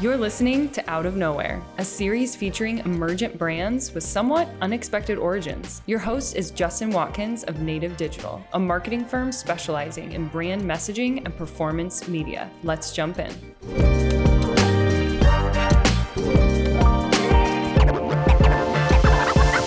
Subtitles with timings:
[0.00, 5.82] You're listening to Out of Nowhere, a series featuring emergent brands with somewhat unexpected origins.
[5.84, 11.22] Your host is Justin Watkins of Native Digital, a marketing firm specializing in brand messaging
[11.26, 12.50] and performance media.
[12.62, 13.30] Let's jump in.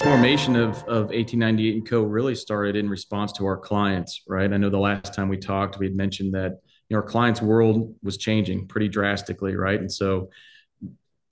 [0.02, 4.57] formation of, of 1898 and co really started in response to our clients right i
[4.57, 6.59] know the last time we talked we had mentioned that
[6.89, 9.80] you know, our clients' world was changing pretty drastically, right?
[9.80, 10.30] And so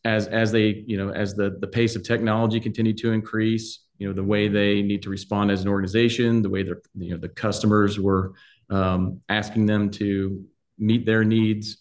[0.03, 4.07] as as they, you know, as the the pace of technology continued to increase, you
[4.07, 7.17] know, the way they need to respond as an organization, the way their you know
[7.17, 8.33] the customers were
[8.69, 10.43] um, asking them to
[10.79, 11.77] meet their needs,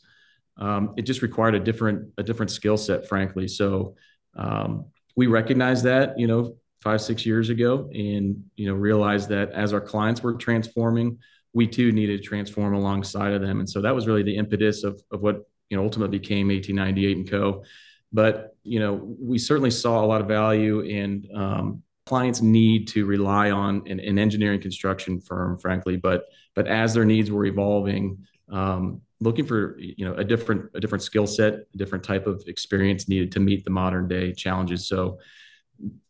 [0.58, 3.48] um, it just required a different a different skill set, frankly.
[3.48, 3.96] So
[4.36, 9.52] um, we recognized that, you know, five six years ago, and you know, realized that
[9.52, 11.18] as our clients were transforming
[11.52, 13.60] we too needed to transform alongside of them.
[13.60, 17.16] And so that was really the impetus of, of what, you know, ultimately became 1898
[17.16, 17.64] and Co.
[18.12, 23.06] But, you know, we certainly saw a lot of value in um, clients need to
[23.06, 25.96] rely on an, an, engineering construction firm, frankly.
[25.96, 30.80] But, but as their needs were evolving, um, looking for, you know, a different, a
[30.80, 34.88] different skill set, a different type of experience needed to meet the modern day challenges.
[34.88, 35.18] So,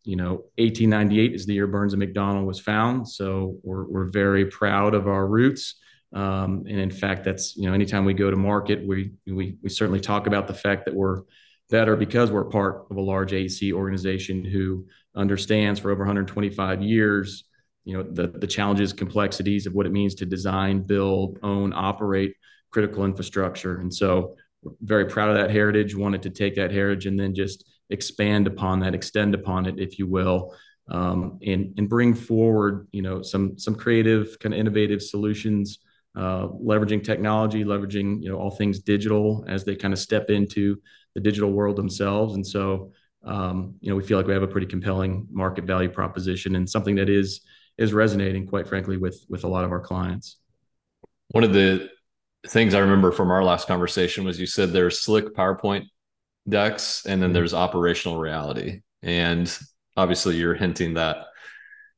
[0.02, 3.08] you know, 1898 is the year Burns and McDonnell was found.
[3.08, 5.76] So we're, we're very proud of our roots.
[6.12, 9.68] Um, and in fact, that's, you know, anytime we go to market, we, we, we
[9.68, 11.22] certainly talk about the fact that we're
[11.70, 17.44] better because we're part of a large AEC organization who understands for over 125 years,
[17.84, 22.34] you know, the, the challenges, complexities of what it means to design, build, own, operate
[22.70, 23.78] critical infrastructure.
[23.78, 27.34] And so we're very proud of that heritage, wanted to take that heritage and then
[27.34, 30.54] just expand upon that, extend upon it, if you will,
[30.88, 35.78] um, and and bring forward you know some some creative kind of innovative solutions,
[36.16, 40.80] uh, leveraging technology, leveraging you know all things digital as they kind of step into
[41.14, 42.92] the digital world themselves, and so.
[43.22, 46.66] Um, you know, we feel like we have a pretty compelling market value proposition and
[46.66, 47.42] something that is
[47.76, 50.38] is resonating, quite frankly, with with a lot of our clients.
[51.32, 51.90] One of the
[52.46, 55.84] things I remember from our last conversation was you said there's slick PowerPoint
[56.50, 57.34] decks and then mm-hmm.
[57.34, 58.82] there's operational reality.
[59.02, 59.56] And
[59.96, 61.26] obviously you're hinting that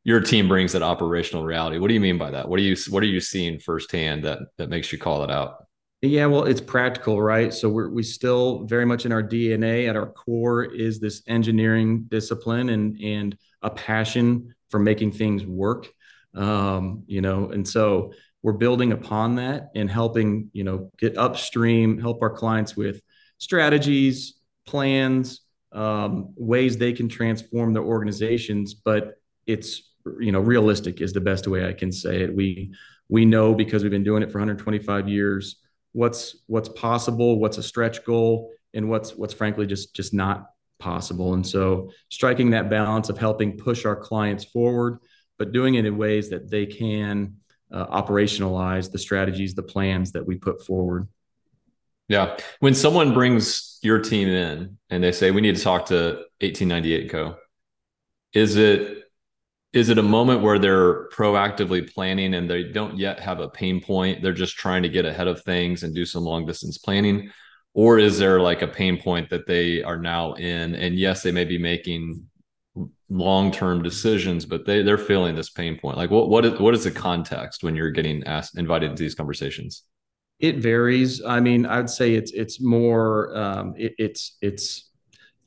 [0.05, 1.79] your team brings that operational reality.
[1.79, 2.49] What do you mean by that?
[2.49, 5.67] What are you what are you seeing firsthand that that makes you call it out?
[6.01, 7.55] Yeah well it's practical right?
[7.55, 12.05] So we're we still very much in our dna at our core is this engineering
[12.09, 15.89] discipline and and a passion for making things work.
[16.35, 18.13] Um, you know and so
[18.43, 23.01] we're building upon that and helping you know get upstream help our clients with
[23.43, 24.35] strategies,
[24.67, 25.41] plans,
[25.73, 28.75] um, ways they can transform their organizations.
[28.75, 29.15] But
[29.47, 29.91] it's
[30.21, 32.35] you know realistic is the best way I can say it.
[32.35, 32.75] We
[33.09, 35.57] we know because we've been doing it for 125 years
[35.93, 40.47] what's what's possible, what's a stretch goal, and what's what's frankly just just not
[40.79, 41.35] possible.
[41.35, 44.99] And so striking that balance of helping push our clients forward,
[45.39, 47.37] but doing it in ways that they can
[47.71, 51.09] uh, operationalize the strategies, the plans that we put forward.
[52.13, 52.37] Yeah.
[52.61, 57.11] When someone brings your team in and they say we need to talk to 1898
[57.11, 57.37] Co,
[58.35, 59.05] is it
[59.73, 63.81] is it a moment where they're proactively planning and they don't yet have a pain
[63.81, 64.21] point?
[64.21, 67.31] They're just trying to get ahead of things and do some long distance planning?
[67.73, 70.75] Or is there like a pain point that they are now in?
[70.75, 72.27] And yes, they may be making
[73.09, 75.97] long term decisions, but they, they're feeling this pain point.
[75.97, 79.15] Like what what is what is the context when you're getting asked invited into these
[79.15, 79.85] conversations?
[80.43, 81.23] It varies.
[81.25, 84.91] I mean, I'd say it's it's more um, it, it's it's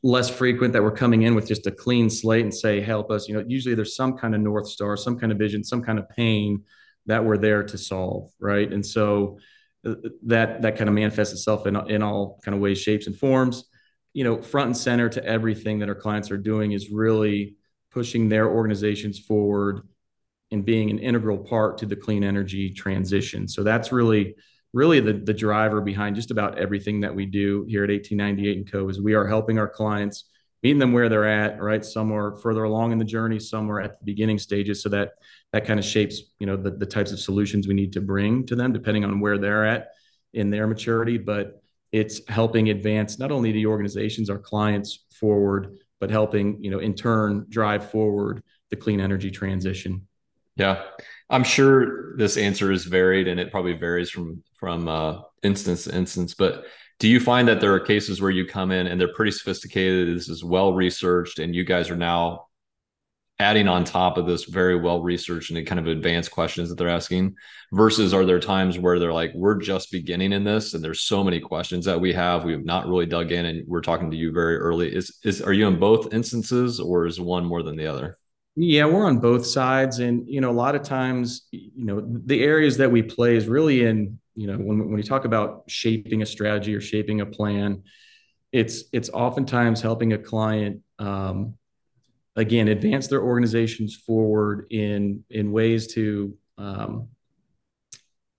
[0.02, 3.28] less frequent that we're coming in with just a clean slate and say, help us.
[3.28, 6.00] You know, usually there's some kind of north star, some kind of vision, some kind
[6.00, 6.64] of pain
[7.08, 8.72] that we're there to solve, right?
[8.72, 9.38] And so
[9.86, 13.18] uh, that that kind of manifests itself in in all kind of ways, shapes, and
[13.18, 13.66] forms.
[14.14, 17.58] You know, front and center to everything that our clients are doing is really
[17.92, 19.82] pushing their organizations forward
[20.52, 23.46] and being an integral part to the clean energy transition.
[23.50, 24.36] So that's really
[24.76, 28.72] really the, the driver behind just about everything that we do here at 1898 and
[28.72, 30.26] co is we are helping our clients
[30.62, 31.84] meeting them where they're at right?
[31.86, 34.84] Some are further along in the journey some are at the beginning stages.
[34.84, 35.14] So that
[35.54, 38.46] that kind of shapes you know the, the types of solutions we need to bring
[38.48, 39.92] to them depending on where they're at
[40.34, 41.18] in their maturity.
[41.18, 41.64] But
[41.94, 46.94] it's helping advance not only the organizations our clients forward but helping you know in
[46.94, 50.06] turn drive forward the clean energy transition.
[50.58, 50.84] Yeah.
[51.30, 55.96] I'm sure this answer is varied and it probably varies from from uh, instance to
[55.96, 56.34] instance.
[56.34, 56.66] But
[57.00, 60.16] do you find that there are cases where you come in and they're pretty sophisticated?
[60.16, 62.48] This is well researched, and you guys are now
[63.40, 66.88] adding on top of this very well researched and kind of advanced questions that they're
[66.88, 67.36] asking
[67.74, 71.22] versus are there times where they're like we're just beginning in this and there's so
[71.24, 74.16] many questions that we have we have not really dug in and we're talking to
[74.16, 77.76] you very early is is are you in both instances or is one more than
[77.76, 78.18] the other
[78.56, 82.42] yeah we're on both sides and you know a lot of times you know the
[82.42, 86.22] areas that we play is really in you know when, when you talk about shaping
[86.22, 87.84] a strategy or shaping a plan
[88.52, 91.56] it's it's oftentimes helping a client um,
[92.36, 97.10] again advance their organizations forward in in ways to um,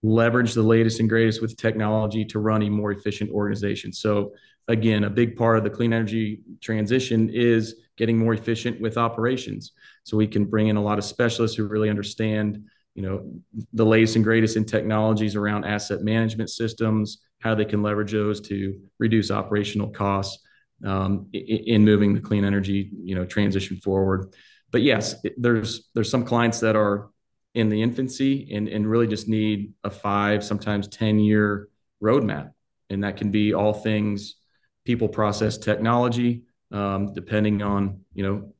[0.02, 3.92] leverage the latest and greatest with technology to run a more efficient organization.
[3.92, 4.32] So
[4.68, 9.72] again a big part of the clean energy transition is getting more efficient with operations.
[10.04, 12.64] So we can bring in a lot of specialists who really understand
[12.96, 13.24] you know
[13.72, 18.40] the latest and greatest in technologies around asset management systems how they can leverage those
[18.40, 20.42] to reduce operational costs
[20.84, 24.34] um, in moving the clean energy you know transition forward.
[24.72, 27.10] But yes, there's there's some clients that are
[27.56, 31.68] in the infancy and, and really just need a five, sometimes 10 year
[32.02, 32.52] roadmap.
[32.90, 34.36] And that can be all things
[34.84, 38.52] people process technology, um, depending on, you know,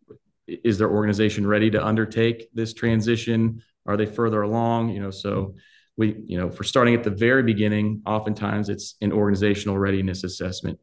[0.48, 3.62] is their organization ready to undertake this transition?
[3.86, 4.90] Are they further along?
[4.90, 5.54] You know, so
[5.96, 10.78] we, you know, for starting at the very beginning, oftentimes it's an organizational readiness assessment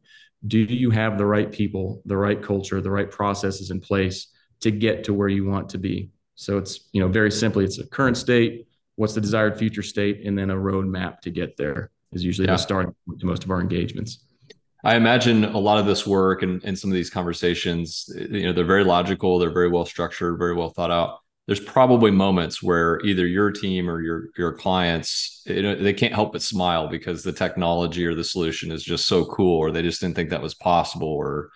[0.46, 4.28] do you have the right people, the right culture, the right processes in place
[4.60, 6.10] to get to where you want to be?
[6.34, 8.66] So it's, you know, very simply, it's a current state,
[8.96, 12.54] what's the desired future state, and then a roadmap to get there is usually yeah.
[12.54, 14.24] the start to most of our engagements.
[14.84, 18.52] I imagine a lot of this work and, and some of these conversations, you know,
[18.52, 23.00] they're very logical, they're very well structured, very well thought out there's probably moments where
[23.04, 27.22] either your team or your your clients you know, they can't help but smile because
[27.22, 30.42] the technology or the solution is just so cool or they just didn't think that
[30.42, 31.50] was possible or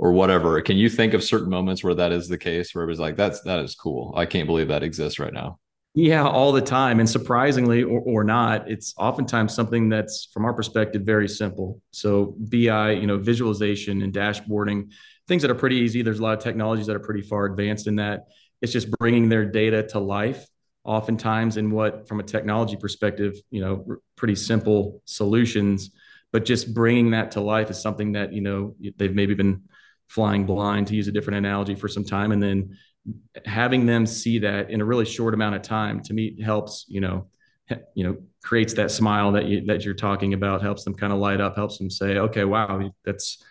[0.00, 0.60] or whatever.
[0.62, 3.16] Can you think of certain moments where that is the case where it was like
[3.16, 4.14] that's that is cool.
[4.16, 5.58] I can't believe that exists right now.
[5.94, 10.54] Yeah all the time and surprisingly or, or not it's oftentimes something that's from our
[10.54, 11.82] perspective very simple.
[11.90, 14.92] So bi you know visualization and dashboarding
[15.26, 16.02] things that are pretty easy.
[16.02, 18.28] There's a lot of technologies that are pretty far advanced in that
[18.60, 20.46] it's just bringing their data to life
[20.84, 25.90] oftentimes in what from a technology perspective you know pretty simple solutions.
[26.30, 29.62] But just bringing that to life is something that you know they've maybe been
[30.08, 32.32] flying blind to use a different analogy for some time.
[32.32, 32.78] And then
[33.44, 37.00] having them see that in a really short amount of time to me helps you
[37.00, 37.28] know
[37.94, 41.18] you know creates that smile that you that you're talking about helps them kind of
[41.18, 43.42] light up helps them say okay wow that's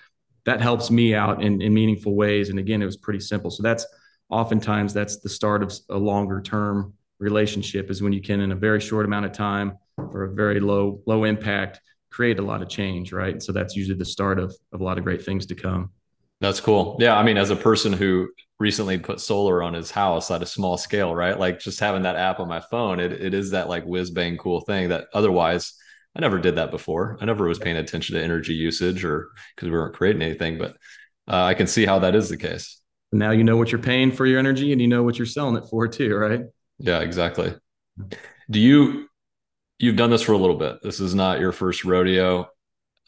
[0.48, 2.50] that helps me out in, in meaningful ways.
[2.50, 3.52] And again it was pretty simple.
[3.52, 3.86] So that's
[4.30, 8.56] oftentimes that's the start of a longer term relationship is when you can in a
[8.56, 11.82] very short amount of time for a very low low impact
[12.12, 13.42] create a lot of change right?
[13.42, 15.92] So that's usually the start of, of a lot of great things to come.
[16.42, 16.98] That's cool.
[17.00, 18.30] Yeah i mean as a person who
[18.60, 21.40] recently put solar on his house at a small scale right?
[21.40, 24.38] Like just having that app on my phone it, it is that like whiz bang
[24.38, 25.74] cool thing that otherwise
[26.16, 27.18] i never did that before.
[27.22, 30.72] I never was paying attention to energy usage or because we weren't creating anything but
[31.28, 32.82] uh, i can see how that is the case
[33.12, 35.56] now you know what you're paying for your energy and you know what you're selling
[35.56, 36.42] it for too, right?
[36.80, 37.56] Yeah, exactly.
[38.50, 39.08] Do you
[39.80, 40.82] you've done this for a little bit.
[40.82, 42.50] This is not your first rodeo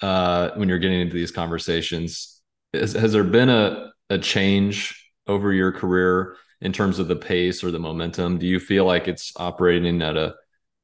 [0.01, 2.41] uh, when you're getting into these conversations.
[2.73, 7.63] Has, has there been a, a change over your career in terms of the pace
[7.63, 8.37] or the momentum?
[8.37, 10.35] Do you feel like it's operating at a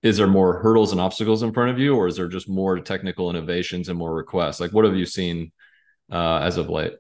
[0.01, 2.79] is there more hurdles and obstacles in front of you, or is there just more
[2.79, 4.59] technical innovations and more requests?
[4.59, 5.51] Like, what have you seen
[6.11, 6.94] uh, as of late?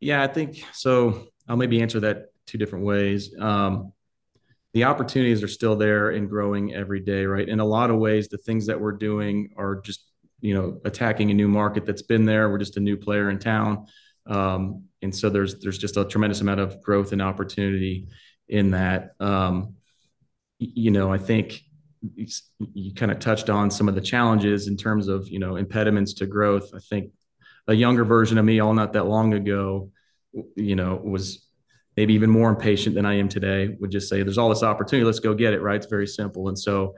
[0.00, 1.26] Yeah, I think so.
[1.48, 3.34] I'll maybe answer that two different ways.
[3.38, 3.92] Um,
[4.74, 7.48] the opportunities are still there and growing every day, right?
[7.48, 10.06] In a lot of ways, the things that we're doing are just,
[10.40, 12.50] you know, attacking a new market that's been there.
[12.50, 13.86] We're just a new player in town.
[14.26, 18.08] Um, and so there's there's just a tremendous amount of growth and opportunity
[18.48, 19.10] in that.
[19.20, 19.74] Um,
[20.58, 21.60] you know, I think
[22.72, 26.14] you kind of touched on some of the challenges in terms of you know impediments
[26.14, 26.70] to growth.
[26.74, 27.12] I think
[27.68, 29.90] a younger version of me all not that long ago,
[30.56, 31.46] you know, was
[31.96, 35.04] maybe even more impatient than I am today, would just say, there's all this opportunity,
[35.04, 35.76] let's go get it, right?
[35.76, 36.48] It's very simple.
[36.48, 36.94] And so,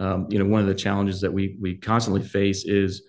[0.00, 3.02] um, you know, one of the challenges that we we constantly face is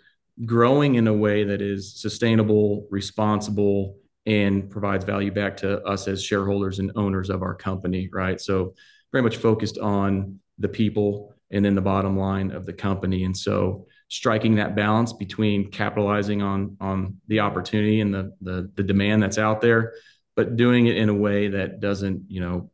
[0.46, 6.24] growing in a way that is sustainable, responsible, and provides value back to us as
[6.24, 8.39] shareholders and owners of our company, right?
[8.39, 8.74] So
[9.12, 13.24] very much focused on the people and then the bottom line of the company.
[13.24, 18.84] And so striking that balance between capitalizing on on the opportunity and the the, the
[18.84, 19.94] demand that's out there,
[20.36, 22.72] but doing it in a way that doesn't you know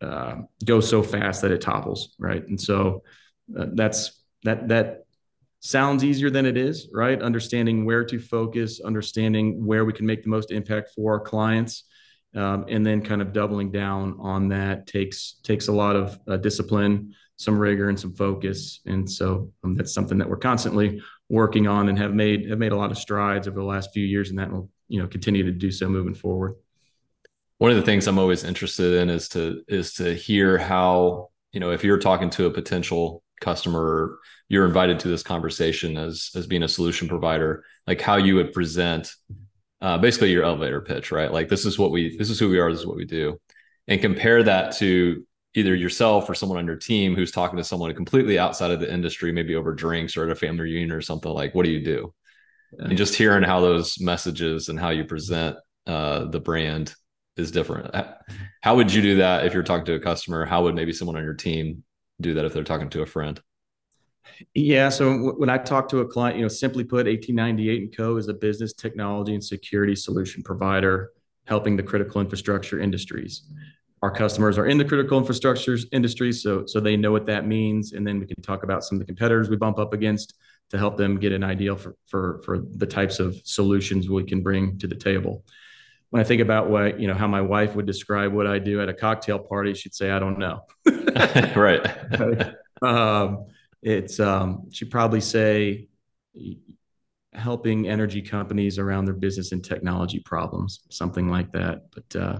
[0.00, 2.46] uh, go so fast that it topples, right?
[2.46, 3.02] And so
[3.56, 5.04] uh, that's that that
[5.60, 7.20] sounds easier than it is, right?
[7.20, 11.84] Understanding where to focus, understanding where we can make the most impact for our clients,
[12.34, 16.38] um, and then kind of doubling down on that takes takes a lot of uh,
[16.38, 18.80] discipline, some rigor, and some focus.
[18.86, 22.72] And so um, that's something that we're constantly working on and have made have made
[22.72, 25.44] a lot of strides over the last few years, and that will you know continue
[25.44, 26.54] to do so moving forward.
[27.58, 31.60] One of the things I'm always interested in is to is to hear how you
[31.60, 34.18] know if you're talking to a potential customer
[34.50, 38.52] you're invited to this conversation as as being a solution provider like how you would
[38.52, 39.14] present
[39.80, 41.32] uh, basically your elevator pitch, right?
[41.32, 43.40] Like this is what we, this is who we are, this is what we do,
[43.88, 47.92] and compare that to either yourself or someone on your team who's talking to someone
[47.94, 51.32] completely outside of the industry, maybe over drinks or at a family reunion or something.
[51.32, 52.14] Like, what do you do?
[52.78, 52.86] Yeah.
[52.86, 56.94] And just hearing how those messages and how you present uh, the brand
[57.36, 57.94] is different.
[58.60, 60.44] How would you do that if you're talking to a customer?
[60.44, 61.82] How would maybe someone on your team
[62.20, 63.40] do that if they're talking to a friend?
[64.54, 64.88] Yeah.
[64.90, 68.16] So when I talk to a client, you know, simply put, 1898 and Co.
[68.16, 71.10] is a business technology and security solution provider
[71.46, 73.42] helping the critical infrastructure industries.
[74.02, 77.92] Our customers are in the critical infrastructure industry, so so they know what that means,
[77.92, 80.34] and then we can talk about some of the competitors we bump up against
[80.70, 84.42] to help them get an idea for for for the types of solutions we can
[84.42, 85.44] bring to the table.
[86.10, 88.80] When I think about what you know how my wife would describe what I do
[88.80, 90.62] at a cocktail party, she'd say, "I don't know."
[91.56, 91.86] right.
[92.82, 93.46] um,
[93.82, 95.88] it's um, she'd probably say
[97.32, 101.82] helping energy companies around their business and technology problems, something like that.
[101.90, 102.38] But uh,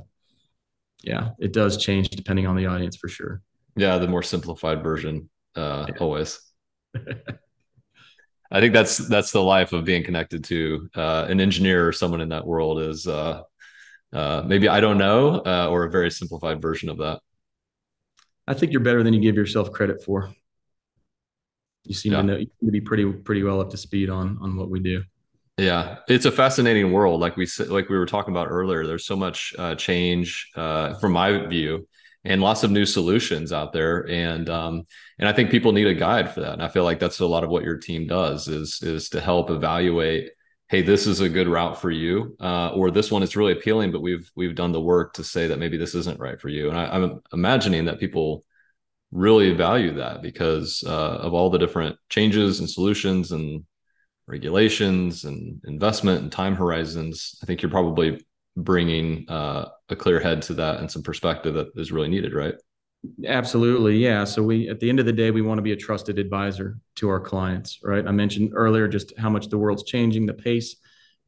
[1.02, 3.42] yeah, it does change depending on the audience for sure.
[3.76, 5.94] Yeah, the more simplified version, uh, yeah.
[6.00, 6.40] always.
[8.52, 12.20] I think that's that's the life of being connected to uh, an engineer or someone
[12.20, 13.42] in that world is uh,
[14.12, 17.20] uh, maybe I don't know uh, or a very simplified version of that.
[18.48, 20.34] I think you're better than you give yourself credit for
[21.84, 22.18] you seem yeah.
[22.18, 24.70] to know you seem to be pretty pretty well up to speed on on what
[24.70, 25.02] we do.
[25.60, 27.20] Yeah, it's a fascinating world.
[27.20, 28.86] Like we like we were talking about earlier.
[28.86, 31.86] There's so much uh, change uh, from my view,
[32.24, 34.08] and lots of new solutions out there.
[34.08, 34.86] And um,
[35.18, 36.54] and I think people need a guide for that.
[36.54, 39.20] And I feel like that's a lot of what your team does is is to
[39.20, 40.30] help evaluate.
[40.70, 43.92] Hey, this is a good route for you, uh, or this one is really appealing,
[43.92, 46.70] but we've we've done the work to say that maybe this isn't right for you.
[46.70, 48.44] And I, I'm imagining that people
[49.12, 53.64] really value that because uh, of all the different changes and solutions and
[54.30, 57.38] regulations and investment and time horizons.
[57.42, 58.24] I think you're probably
[58.56, 62.54] bringing uh, a clear head to that and some perspective that is really needed, right?
[63.26, 63.96] Absolutely.
[63.96, 64.24] Yeah.
[64.24, 66.78] So we, at the end of the day, we want to be a trusted advisor
[66.96, 68.06] to our clients, right?
[68.06, 70.76] I mentioned earlier just how much the world's changing, the pace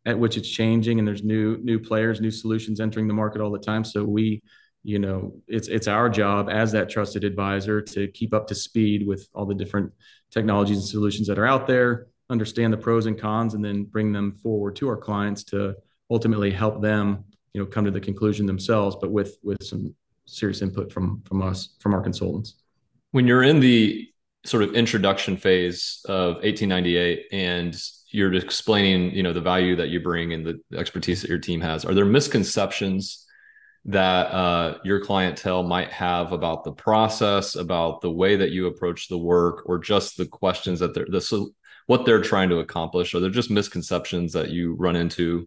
[0.05, 3.51] at which it's changing, and there's new new players, new solutions entering the market all
[3.51, 3.85] the time.
[3.85, 4.43] So we
[4.83, 9.07] you know it's it's our job as that trusted advisor to keep up to speed
[9.07, 9.93] with all the different
[10.31, 14.11] technologies and solutions that are out there understand the pros and cons and then bring
[14.11, 15.77] them forward to our clients to
[16.11, 19.95] ultimately help them you know come to the conclusion themselves but with with some
[20.27, 22.55] serious input from from us from our consultants.
[23.11, 24.09] When you're in the
[24.45, 27.77] sort of introduction phase of 1898 and
[28.09, 31.61] you're explaining you know the value that you bring and the expertise that your team
[31.61, 33.27] has are there misconceptions
[33.85, 39.09] that uh, your clientele might have about the process, about the way that you approach
[39.09, 41.21] the work, or just the questions that they're the
[41.93, 43.15] what they're trying to accomplish?
[43.15, 45.47] Are there just misconceptions that you run into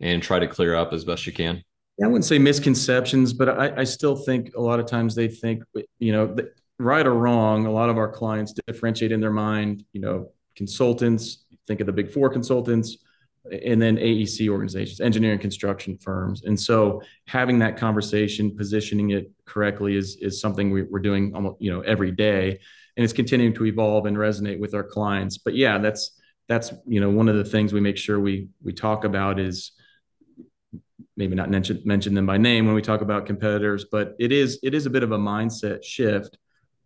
[0.00, 1.62] and try to clear up as best you can?
[2.02, 5.62] I wouldn't say misconceptions, but I, I still think a lot of times they think,
[6.00, 6.34] you know,
[6.80, 11.44] right or wrong, a lot of our clients differentiate in their mind, you know, consultants,
[11.68, 12.96] think of the big four consultants,
[13.64, 16.42] and then AEC organizations, engineering construction firms.
[16.42, 21.60] And so having that conversation, positioning it correctly is, is something we, are doing almost,
[21.60, 22.60] you know, every day.
[22.96, 25.38] And it's continuing to evolve and resonate with our clients.
[25.38, 26.12] But yeah, that's,
[26.48, 29.72] that's, you know, one of the things we make sure we, we talk about is
[31.16, 34.58] maybe not mention, mention them by name when we talk about competitors, but it is,
[34.62, 36.38] it is a bit of a mindset shift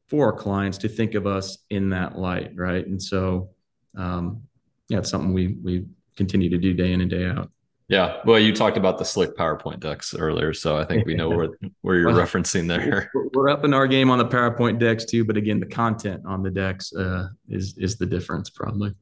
[0.06, 2.52] for our clients to think of us in that light.
[2.54, 2.86] Right.
[2.86, 3.50] And so,
[3.96, 4.42] um,
[4.88, 5.86] yeah, it's something we, we
[6.16, 7.50] continue to do day in and day out.
[7.88, 8.18] Yeah.
[8.26, 11.49] Well, you talked about the slick PowerPoint decks earlier, so I think we know where
[11.80, 13.11] where you're well, referencing there.
[13.33, 16.42] We're up in our game on the PowerPoint decks too, but again, the content on
[16.42, 18.95] the decks uh, is is the difference probably.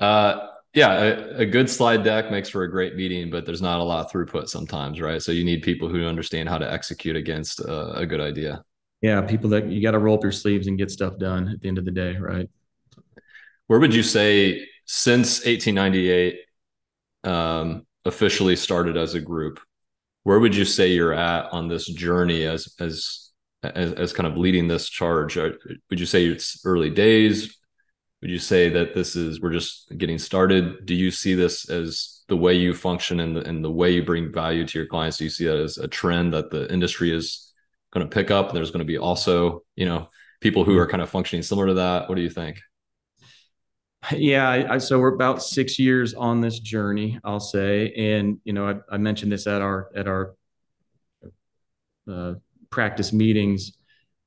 [0.00, 3.80] Uh, yeah, a, a, good slide deck makes for a great meeting, but there's not
[3.80, 5.20] a lot of throughput sometimes, right?
[5.20, 8.62] So you need people who understand how to execute against a, a good idea.
[9.00, 11.60] Yeah, people that you got to roll up your sleeves and get stuff done at
[11.60, 12.48] the end of the day, right?
[13.66, 16.36] Where would you say since 1898
[17.24, 19.60] um, officially started as a group,
[20.24, 23.30] where would you say you're at on this journey as as
[23.62, 25.36] as, as kind of leading this charge?
[25.36, 27.56] Would you say it's early days?
[28.20, 30.86] Would you say that this is we're just getting started?
[30.86, 34.02] Do you see this as the way you function and the, and the way you
[34.02, 35.18] bring value to your clients?
[35.18, 37.52] Do you see that as a trend that the industry is
[37.92, 38.52] going to pick up?
[38.52, 40.08] There's going to be also, you know,
[40.40, 42.08] people who are kind of functioning similar to that.
[42.08, 42.60] What do you think?
[44.12, 48.68] Yeah, I, so we're about six years on this journey, I'll say, and you know,
[48.68, 50.34] I, I mentioned this at our at our
[52.10, 52.34] uh,
[52.70, 53.72] practice meetings.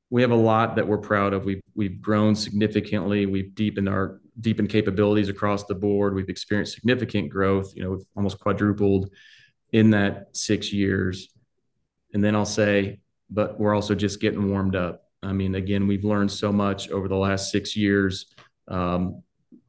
[0.10, 1.46] We have a lot that we're proud of.
[1.46, 3.26] We've we've grown significantly.
[3.26, 6.16] We've deepened our deepened capabilities across the board.
[6.16, 7.74] We've experienced significant growth.
[7.76, 9.10] You know, we've almost quadrupled
[9.72, 11.30] in that six years.
[12.14, 15.04] And then I'll say, but we're also just getting warmed up.
[15.24, 18.26] I mean, again, we've learned so much over the last six years.
[18.68, 19.24] Um,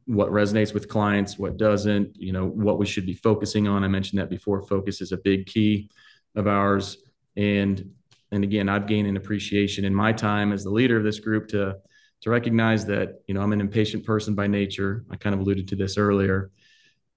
[0.06, 3.84] what resonates with clients, what doesn't, you know, what we should be focusing on.
[3.84, 4.62] I mentioned that before.
[4.62, 5.90] Focus is a big key
[6.34, 6.98] of ours.
[7.36, 7.92] And
[8.30, 11.48] and again, I've gained an appreciation in my time as the leader of this group
[11.48, 11.76] to
[12.22, 15.04] to recognize that you know I'm an impatient person by nature.
[15.10, 16.50] I kind of alluded to this earlier.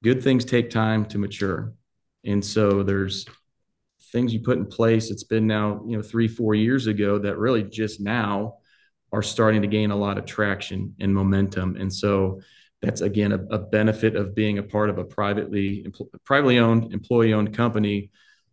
[0.03, 1.73] Good things take time to mature,
[2.25, 3.25] and so there's
[4.11, 5.09] things you put in place.
[5.09, 8.57] It's been now you know three four years ago that really just now
[9.13, 12.41] are starting to gain a lot of traction and momentum, and so
[12.85, 15.85] that's again a, a benefit of being a part of a privately
[16.23, 18.11] privately owned employee owned company.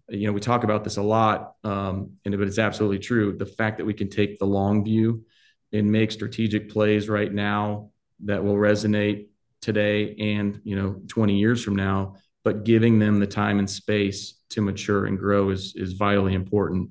[0.08, 3.36] You know we talk about this a lot um, and but it's absolutely true.
[3.36, 5.24] The fact that we can take the long view
[5.72, 7.90] and make strategic plays right now
[8.24, 9.28] that will resonate
[9.60, 14.34] today and you know 20 years from now but giving them the time and space
[14.50, 16.90] to mature and grow is is vitally important.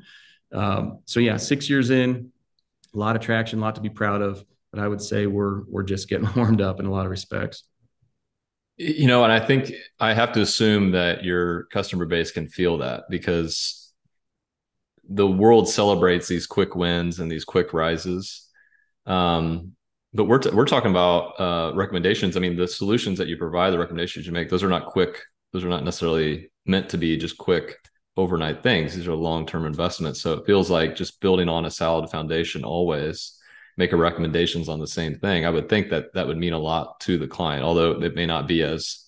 [0.54, 2.32] Um, so yeah six years in
[2.94, 5.64] a lot of traction a lot to be proud of but i would say we're
[5.68, 7.64] we're just getting warmed up in a lot of respects
[8.78, 12.78] you know and i think i have to assume that your customer base can feel
[12.78, 13.94] that because
[15.10, 18.48] the world celebrates these quick wins and these quick rises
[19.06, 19.74] um,
[20.14, 22.36] but we're, t- we're talking about uh, recommendations.
[22.36, 25.22] I mean, the solutions that you provide, the recommendations you make, those are not quick.
[25.54, 27.78] Those are not necessarily meant to be just quick
[28.18, 28.94] overnight things.
[28.94, 30.22] These are long term investments.
[30.22, 33.38] So it feels like just building on a solid foundation always
[33.78, 35.46] make a recommendations on the same thing.
[35.46, 38.26] I would think that that would mean a lot to the client, although it may
[38.26, 39.08] not be as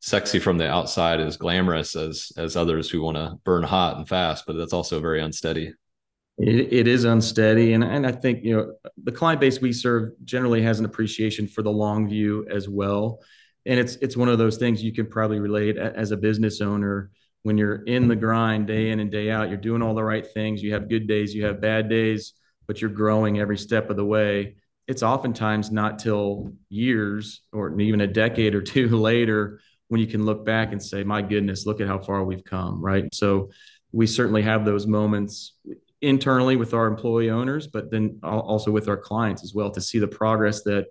[0.00, 4.08] sexy from the outside as glamorous as as others who want to burn hot and
[4.08, 5.72] fast, but that's also very unsteady.
[6.38, 10.12] It, it is unsteady, and and I think you know the client base we serve
[10.24, 13.20] generally has an appreciation for the long view as well,
[13.64, 17.10] and it's it's one of those things you can probably relate as a business owner
[17.42, 19.48] when you're in the grind day in and day out.
[19.48, 20.62] You're doing all the right things.
[20.62, 22.32] You have good days, you have bad days,
[22.72, 24.54] but you're growing every step of the way.
[24.88, 30.24] It's oftentimes not till years or even a decade or two later when you can
[30.24, 33.14] look back and say, "My goodness, look at how far we've come!" Right.
[33.14, 33.50] So
[33.92, 35.52] we certainly have those moments
[36.00, 39.98] internally with our employee owners, but then also with our clients as well to see
[39.98, 40.86] the progress that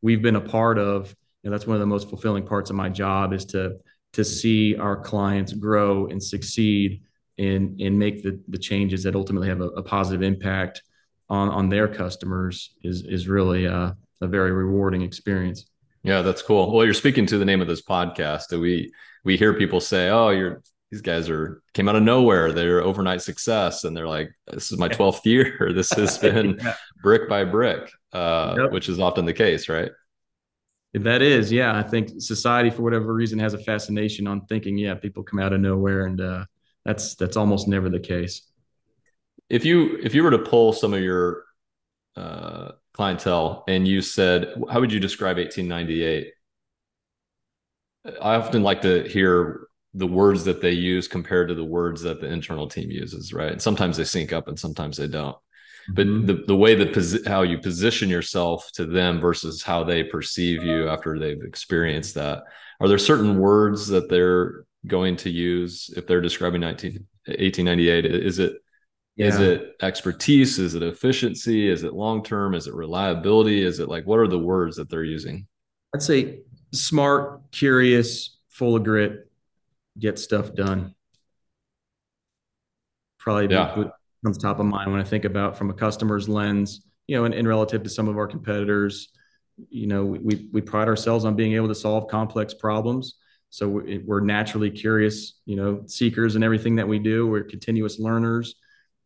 [0.00, 1.14] we've been a part of.
[1.44, 3.76] Know, that's one of the most fulfilling parts of my job is to
[4.14, 7.02] to see our clients grow and succeed
[7.36, 10.80] and and make the the changes that ultimately have a, a positive impact
[11.28, 15.66] on on their customers is is really a, a very rewarding experience.
[16.02, 16.72] Yeah, that's cool.
[16.72, 18.58] Well, you're speaking to the name of this podcast.
[18.58, 18.92] We
[19.24, 22.52] we hear people say, "Oh, you're these guys are came out of nowhere.
[22.52, 25.70] They're overnight success, and they're like, "This is my twelfth year.
[25.74, 26.74] This has been yeah.
[27.02, 28.72] brick by brick," uh, yep.
[28.72, 29.90] which is often the case, right?
[30.94, 31.76] That is, yeah.
[31.76, 35.52] I think society, for whatever reason, has a fascination on thinking, yeah, people come out
[35.52, 36.44] of nowhere, and uh,
[36.84, 38.42] that's that's almost never the case.
[39.48, 41.44] If you if you were to pull some of your
[42.16, 46.32] uh, clientele and you said, how would you describe 1898?
[48.22, 52.20] I often like to hear the words that they use compared to the words that
[52.20, 53.52] the internal team uses, right?
[53.52, 55.36] And sometimes they sync up and sometimes they don't.
[55.88, 56.26] But mm-hmm.
[56.26, 60.62] the, the way that posi- how you position yourself to them versus how they perceive
[60.62, 62.42] you after they've experienced that,
[62.80, 66.92] are there certain words that they're going to use if they're describing 19,
[67.26, 68.04] 1898?
[68.04, 68.54] Is it
[69.16, 69.26] yeah.
[69.26, 70.58] is it expertise?
[70.58, 71.68] Is it efficiency?
[71.68, 72.54] Is it long term?
[72.54, 73.64] Is it reliability?
[73.64, 75.46] Is it like what are the words that they're using?
[75.94, 76.40] I'd say
[76.72, 79.30] smart, curious, full of grit,
[79.98, 80.94] get stuff done.
[83.18, 83.84] Probably yeah.
[84.24, 87.34] comes top of mind when I think about from a customer's lens, you know, and,
[87.34, 89.08] and relative to some of our competitors,
[89.70, 93.14] you know, we, we pride ourselves on being able to solve complex problems.
[93.50, 97.26] So we're naturally curious, you know, seekers in everything that we do.
[97.26, 98.56] We're continuous learners,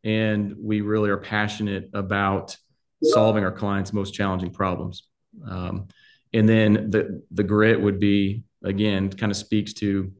[0.04, 2.56] and we really are passionate about
[3.02, 5.08] solving our clients' most challenging problems.
[5.48, 5.88] Um,
[6.32, 10.12] and then the the grit would be again kind of speaks to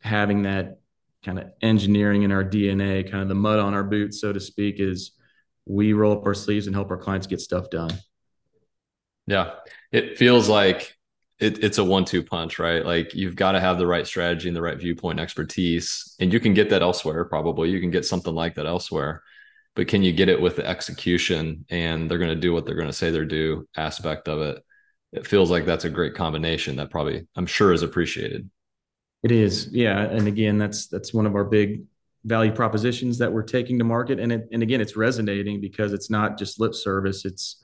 [0.00, 0.78] having that
[1.24, 4.40] kind of engineering in our DNA, kind of the mud on our boots, so to
[4.40, 5.12] speak, is
[5.66, 7.92] we roll up our sleeves and help our clients get stuff done.
[9.26, 9.52] Yeah.
[9.92, 10.96] It feels like
[11.40, 12.84] it, it's a one-two punch, right?
[12.84, 16.32] Like you've got to have the right strategy and the right viewpoint and expertise, and
[16.32, 17.24] you can get that elsewhere.
[17.24, 19.22] Probably you can get something like that elsewhere,
[19.74, 22.74] but can you get it with the execution and they're going to do what they're
[22.74, 24.62] going to say they're do aspect of it?
[25.12, 28.48] It feels like that's a great combination that probably I'm sure is appreciated.
[29.22, 31.82] It is, yeah, and again, that's that's one of our big
[32.24, 36.10] value propositions that we're taking to market, and it, and again, it's resonating because it's
[36.10, 37.24] not just lip service.
[37.24, 37.62] It's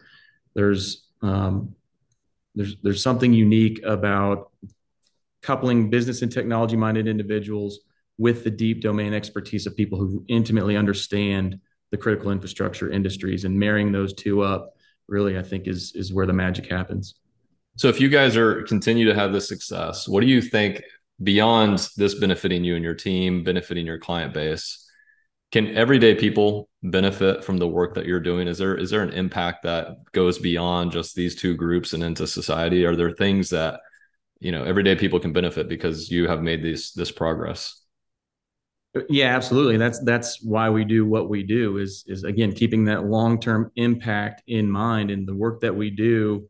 [0.55, 1.75] there's um,
[2.57, 4.51] there's there's something unique about
[5.43, 7.81] coupling business and technology minded individuals
[8.19, 13.57] with the deep domain expertise of people who intimately understand the critical infrastructure industries and
[13.57, 14.75] marrying those two up
[15.07, 17.15] really i think is is where the magic happens.
[17.79, 20.83] So if you guys are continue to have this success what do you think
[21.23, 24.86] beyond this benefiting you and your team benefiting your client base
[25.53, 28.49] can everyday people benefit from the work that you're doing?
[28.49, 32.27] Is there is there an impact that goes beyond just these two groups and into
[32.27, 32.85] society?
[32.85, 33.81] Are there things that
[34.41, 37.83] you know everyday people can benefit because you have made these this progress?
[39.09, 39.77] Yeah absolutely.
[39.77, 44.43] That's that's why we do what we do is is again keeping that long-term impact
[44.47, 45.11] in mind.
[45.11, 46.49] And the work that we do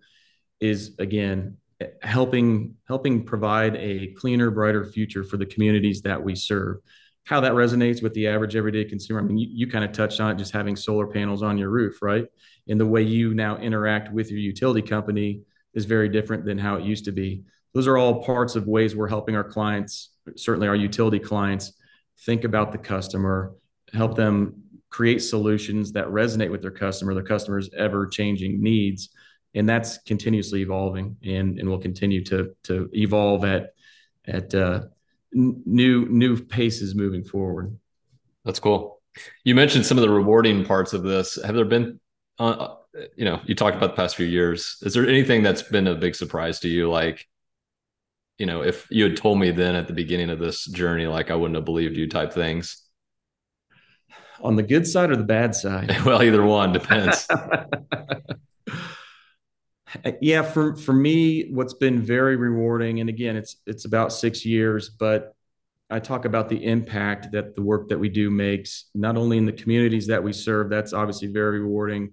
[0.60, 1.58] is again
[2.00, 6.78] helping helping provide a cleaner brighter future for the communities that we serve
[7.26, 9.18] how that resonates with the average everyday consumer.
[9.18, 11.70] I mean, you, you kind of touched on it, just having solar panels on your
[11.70, 12.24] roof, right?
[12.68, 15.42] And the way you now interact with your utility company
[15.74, 17.42] is very different than how it used to be.
[17.74, 21.72] Those are all parts of ways we're helping our clients, certainly our utility clients,
[22.20, 23.54] think about the customer,
[23.92, 29.10] help them create solutions that resonate with their customer, their customer's ever changing needs.
[29.54, 33.72] And that's continuously evolving and, and will continue to, to evolve at,
[34.26, 34.82] at uh,
[35.36, 37.78] new new paces moving forward.
[38.44, 39.02] That's cool.
[39.44, 41.38] You mentioned some of the rewarding parts of this.
[41.42, 42.00] Have there been,
[42.38, 42.76] uh, uh,
[43.16, 44.78] you know, you talked about the past few years.
[44.82, 46.90] Is there anything that's been a big surprise to you?
[46.90, 47.26] Like,
[48.38, 51.30] you know, if you had told me then at the beginning of this journey, like
[51.30, 52.82] I wouldn't have believed you type things.
[54.40, 55.96] On the good side or the bad side?
[56.04, 57.26] well, either one depends.
[60.20, 64.88] yeah for for me what's been very rewarding and again it's it's about six years
[64.88, 65.34] but
[65.90, 69.46] i talk about the impact that the work that we do makes not only in
[69.46, 72.10] the communities that we serve that's obviously very rewarding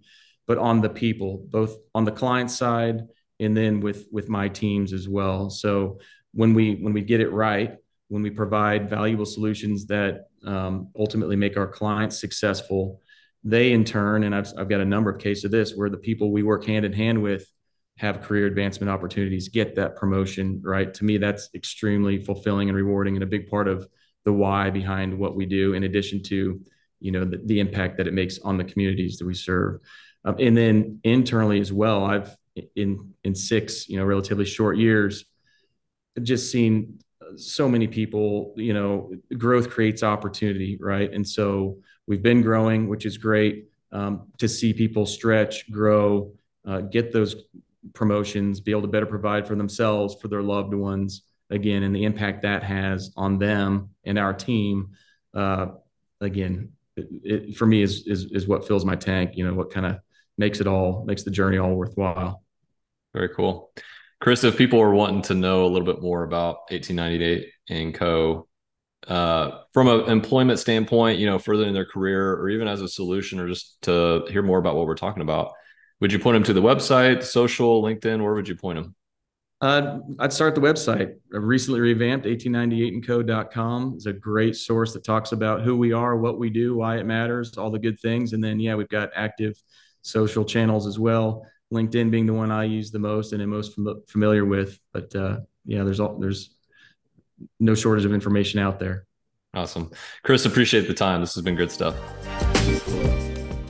[0.48, 3.02] but on the people both on the client side
[3.40, 5.50] and then with with my teams as well.
[5.50, 6.00] So
[6.34, 7.78] when we when we get it right
[8.10, 13.02] when we provide valuable solutions that um, ultimately make our clients successful
[13.46, 15.98] they in turn and I've, I've got a number of cases of this where the
[15.98, 17.46] people we work hand in hand with
[17.98, 20.94] have career advancement opportunities, get that promotion, right?
[20.96, 23.88] To me, that's extremely fulfilling and rewarding and a big part of
[24.26, 26.60] the why behind what we do, in addition to,
[27.00, 29.80] you know, the, the impact that it makes on the communities that we serve.
[30.26, 32.36] Um, and then internally as well, I've
[32.76, 35.26] in in six, you know, relatively short years,
[36.22, 37.00] just seen
[37.36, 41.12] so many people, you know, growth creates opportunity, right?
[41.12, 41.78] And so
[42.08, 43.66] we've been growing, which is great.
[43.92, 46.34] Um, to see people stretch, grow,
[46.68, 47.36] uh, get those
[47.94, 52.06] promotions, be able to better provide for themselves, for their loved ones, again, and the
[52.06, 54.92] impact that has on them and our team.
[55.34, 55.68] Uh,
[56.22, 59.32] again, it, it, for me is, is is what fills my tank.
[59.36, 60.00] You know, what kind of
[60.38, 62.44] makes it all makes the journey all worthwhile.
[63.14, 63.72] Very cool,
[64.20, 64.44] Chris.
[64.44, 68.48] If people are wanting to know a little bit more about 1898 and Co.
[69.08, 72.88] Uh, from an employment standpoint, you know, further in their career, or even as a
[72.88, 75.52] solution, or just to hear more about what we're talking about,
[76.04, 78.22] would you point them to the website, social, LinkedIn?
[78.22, 78.94] Where would you point them?
[79.62, 81.16] Uh, I'd start the website.
[81.34, 83.94] I recently revamped 1898andco.com.
[83.96, 87.06] It's a great source that talks about who we are, what we do, why it
[87.06, 88.34] matters, all the good things.
[88.34, 89.56] And then, yeah, we've got active
[90.02, 91.48] social channels as well.
[91.74, 94.78] LinkedIn being the one I use the most and am most fam- familiar with.
[94.92, 96.54] But uh, yeah, there's all, there's
[97.62, 99.06] no shortage of information out there.
[99.54, 99.90] Awesome,
[100.24, 100.46] Chris.
[100.46, 101.22] Appreciate the time.
[101.22, 101.96] This has been good stuff.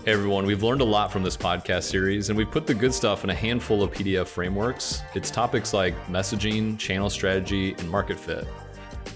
[0.06, 3.24] Everyone, we've learned a lot from this podcast series, and we've put the good stuff
[3.24, 5.02] in a handful of PDF frameworks.
[5.16, 8.46] It's topics like messaging, channel strategy, and market fit.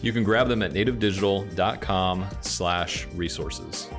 [0.01, 3.89] You can grab them at nativedigital.com slash resources.